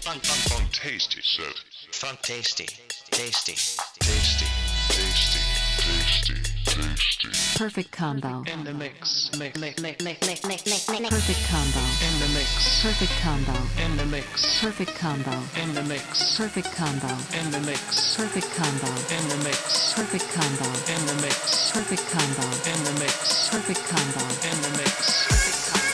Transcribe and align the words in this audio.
funk, 0.00 0.22
funk, 0.22 0.24
funk, 0.24 0.60
funk, 0.60 0.72
tasty 0.72 1.20
set. 1.22 1.54
funk 1.92 2.20
tasty, 2.22 2.66
tasty, 3.10 3.52
Tasty, 4.00 4.46
tasty, 4.88 5.40
tasty, 5.76 6.34
tasty. 6.64 7.58
Perfect 7.58 7.90
Kombo. 7.92 8.48
in 8.48 8.64
the 8.64 8.72
mix, 8.72 9.30
mix, 9.38 9.58
mix, 9.58 9.80
mix, 9.82 10.02
mix, 10.02 10.24
mix, 10.26 10.44
mix, 10.44 10.66
mix, 10.66 10.88
mix, 10.88 11.10
Perfect 11.10 11.40
Kombo. 11.52 11.84
in 12.08 12.18
the 12.20 12.28
mix, 12.32 12.82
Perfect 12.82 13.12
Kombo. 13.20 13.84
in 13.84 13.96
the 13.98 14.06
mix, 14.06 14.60
Perfect 14.62 14.90
Kombo. 14.96 15.62
in 15.62 15.74
the 15.74 15.82
mix, 15.82 16.36
Perfect 16.38 16.68
Kombo. 16.68 17.12
in 17.42 17.50
the 17.50 17.60
mix, 17.60 18.24
Perfect 18.24 18.56
Kombo. 18.56 18.88
in 19.12 19.28
the 19.28 19.36
mix, 19.44 19.92
Perfect 19.92 20.24
Kombo. 20.32 20.68
in 20.88 21.06
the 21.06 21.14
mix, 21.20 21.70
Perfect 21.70 22.02
Kombo. 22.08 22.46
in 22.64 22.84
the 22.84 22.92
mix, 22.98 23.48
Perfect 23.50 23.80
Kombo. 23.80 24.24
in 24.50 24.62
the 24.62 24.70
mix. 24.78 24.92
complicated. 25.68 25.91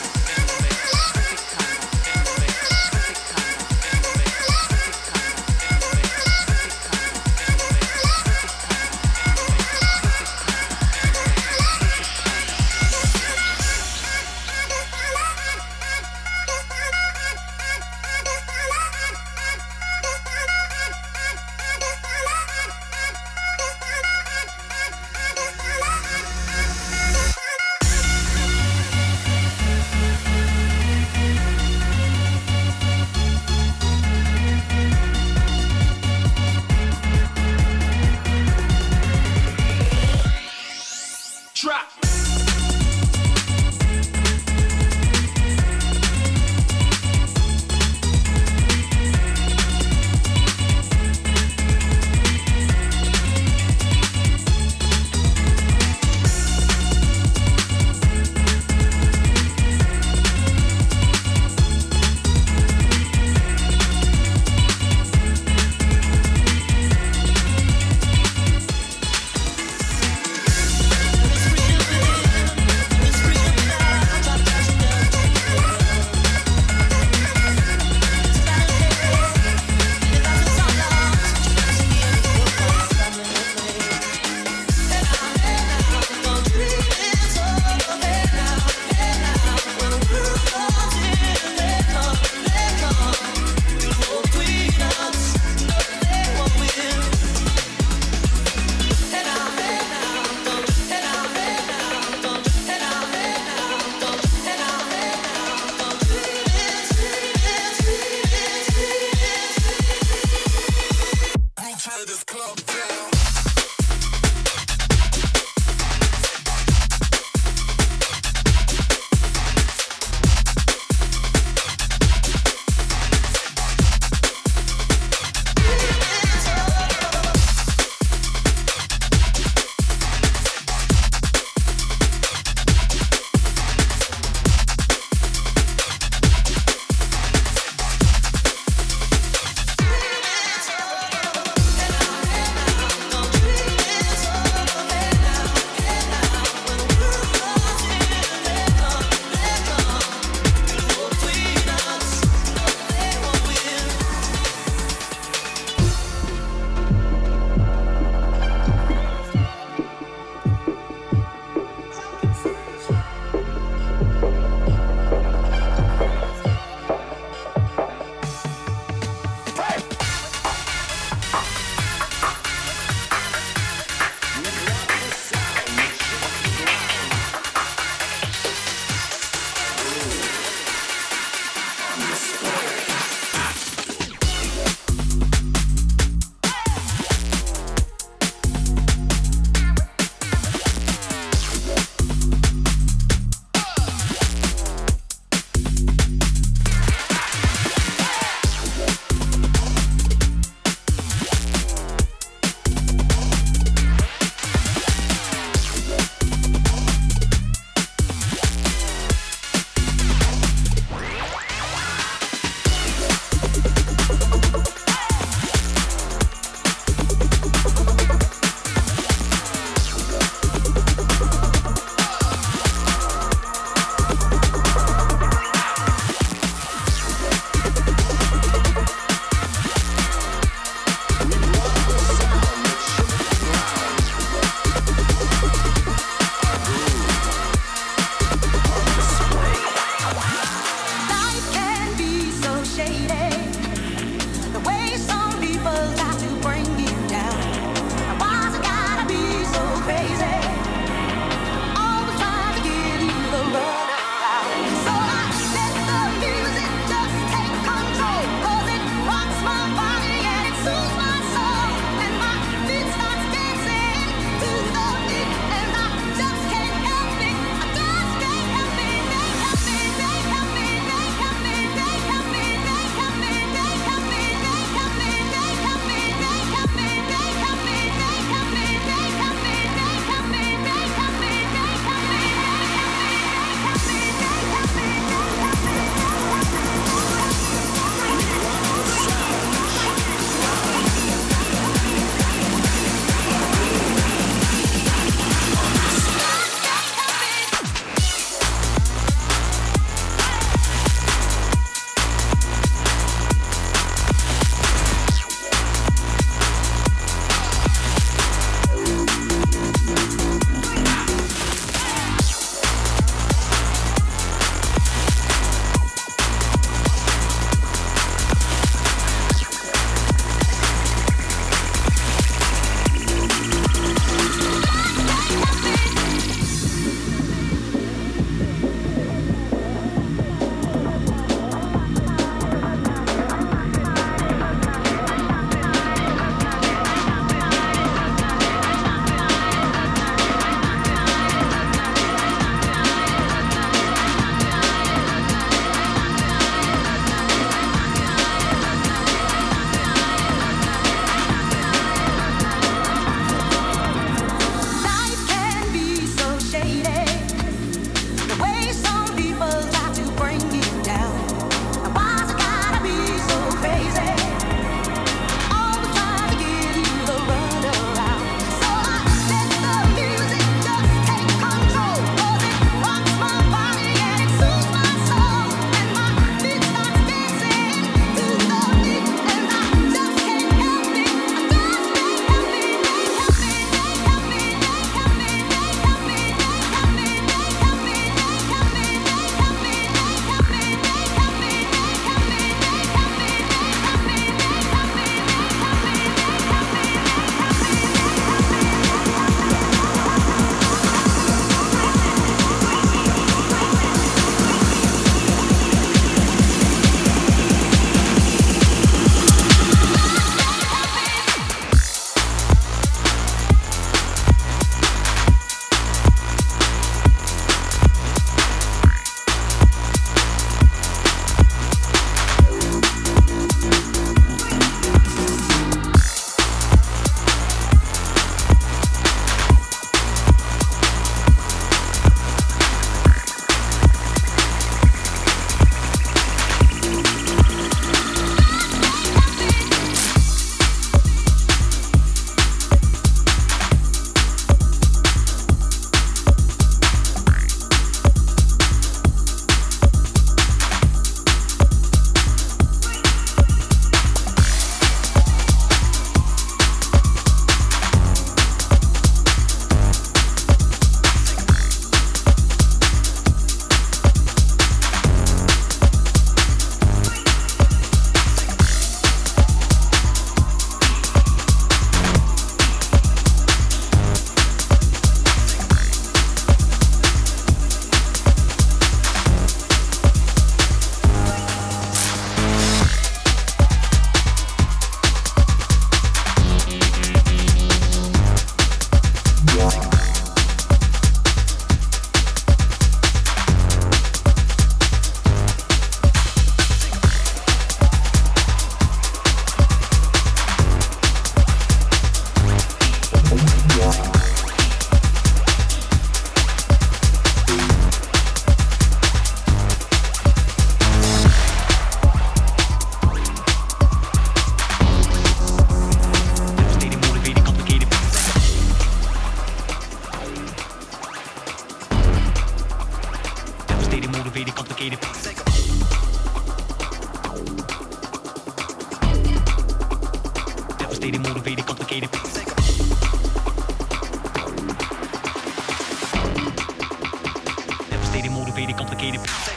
Complicated. 538.99 539.48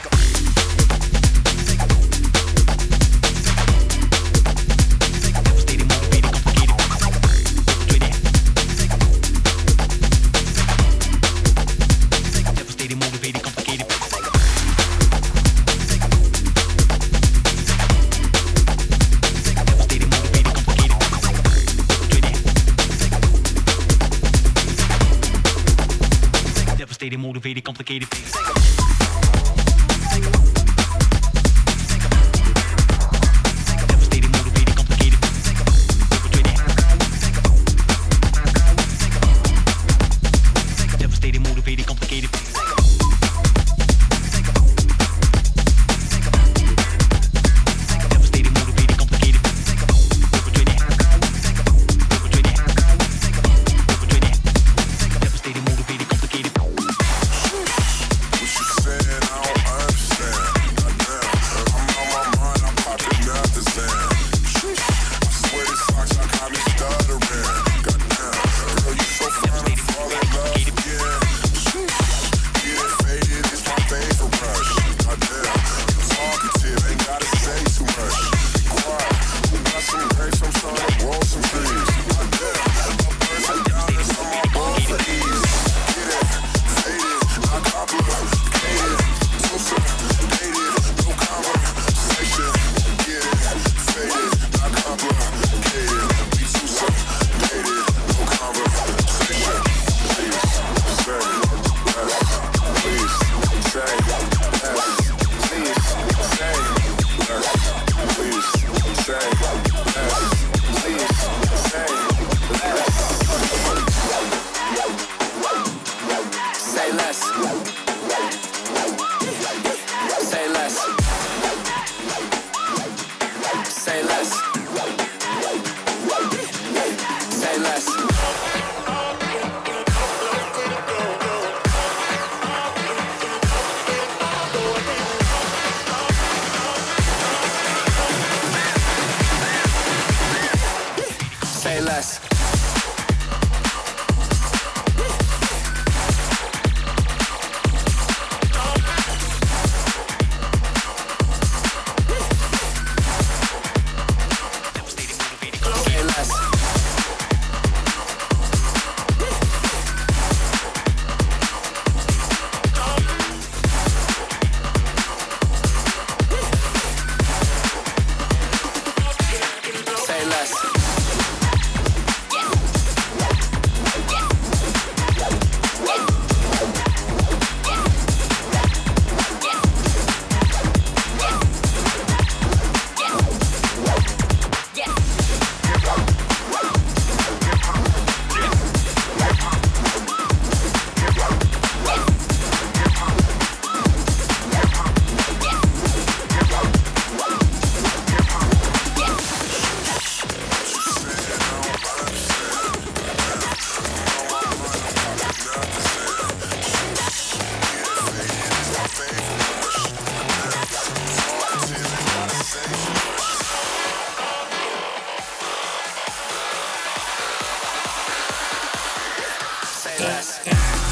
Yes. 219.99 220.43
dance. 220.43 220.82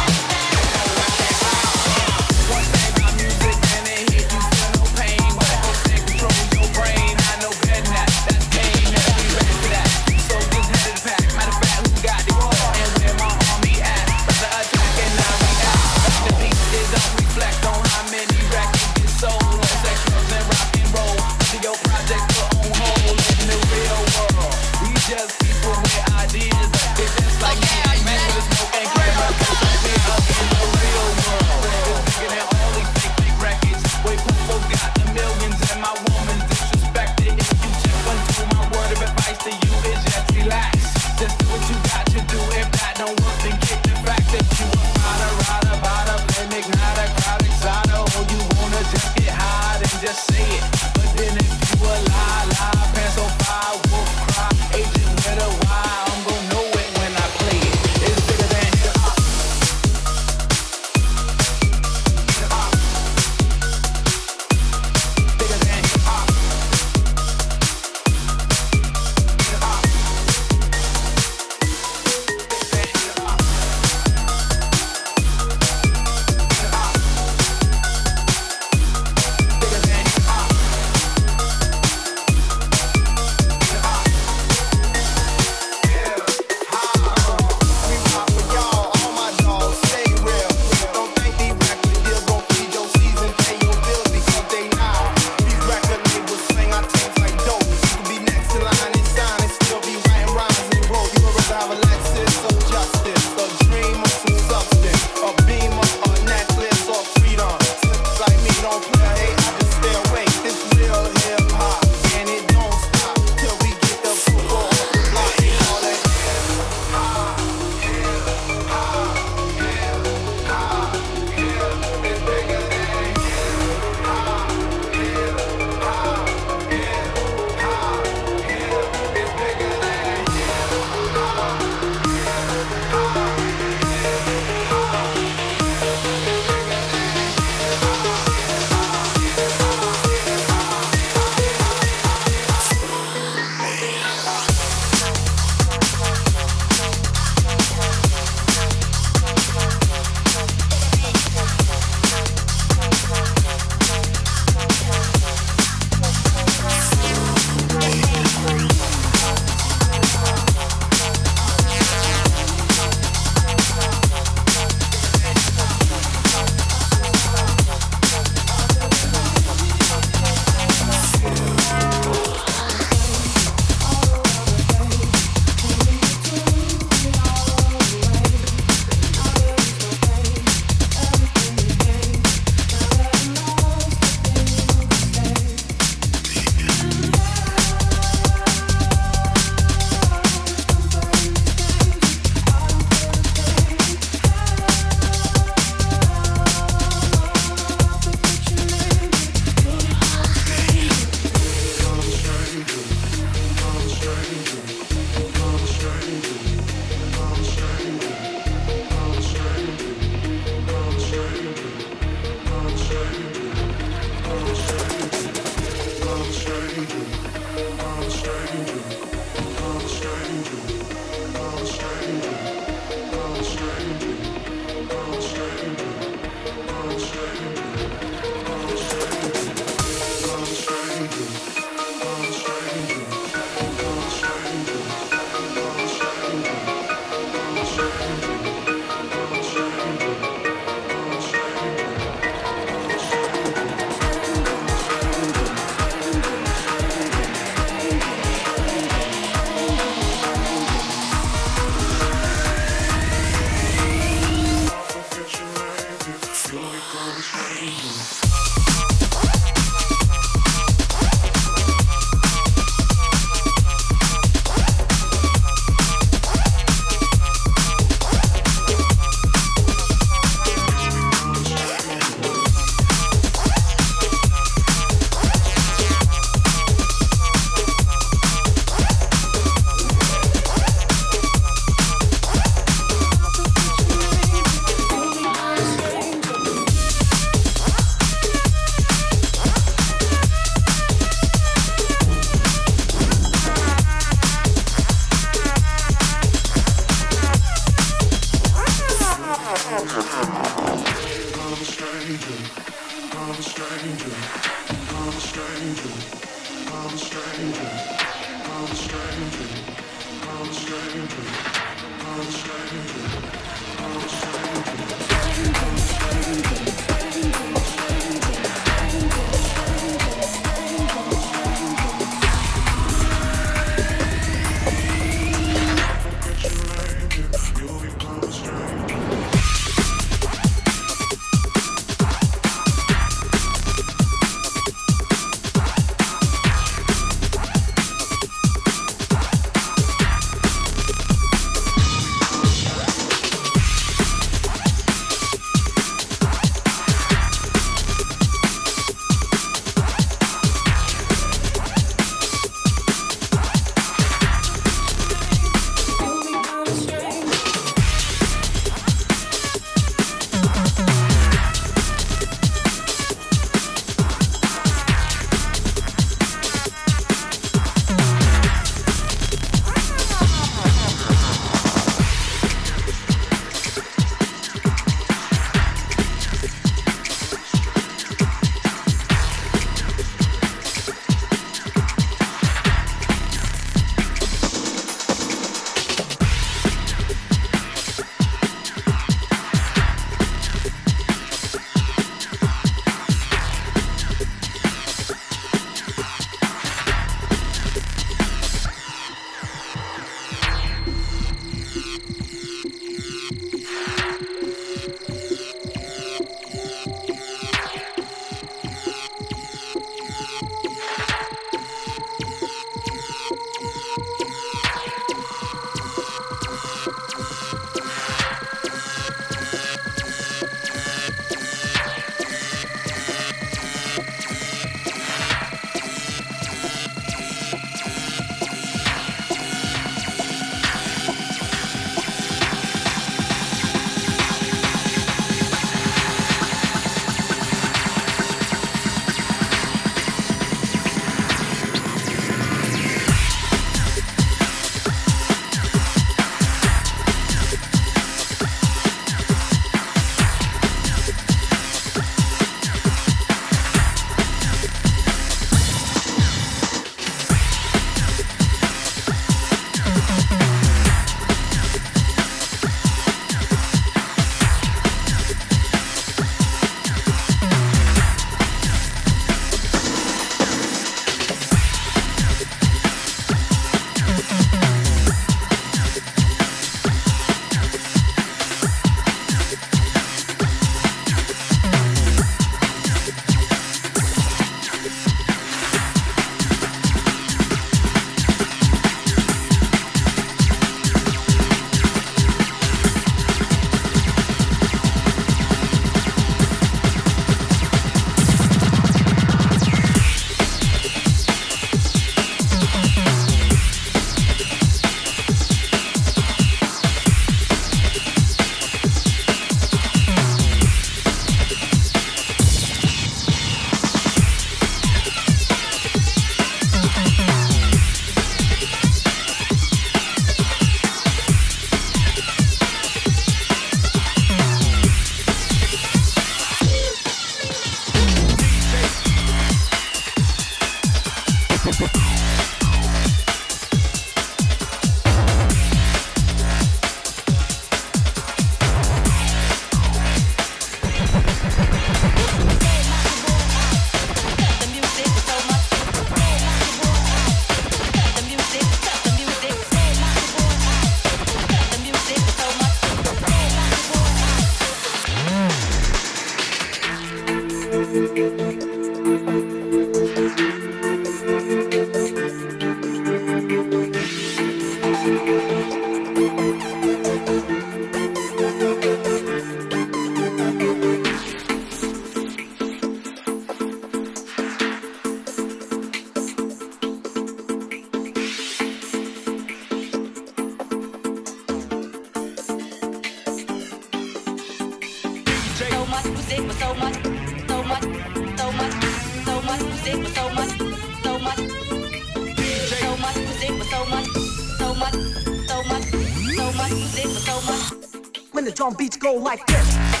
The 598.69 598.75
beats 598.77 598.97
go 598.97 599.13
like 599.13 599.45
this. 599.47 600.00